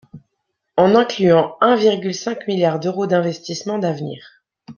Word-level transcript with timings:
En 0.77 0.95
incluant 0.95 1.57
un 1.61 1.75
virgule 1.75 2.15
cinq 2.15 2.47
milliard 2.47 2.79
d’euros 2.79 3.05
d’investissements 3.05 3.77
d’avenir. 3.77 4.41